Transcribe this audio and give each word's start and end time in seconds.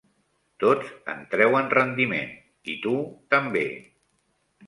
Tots 0.61 0.87
en 1.13 1.19
treuen 1.33 1.69
rendiment, 1.75 2.33
i 2.75 2.77
tu 2.87 2.93
també. 3.35 3.65